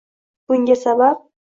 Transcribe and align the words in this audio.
Bunga 0.47 0.75
sabab 0.81 1.23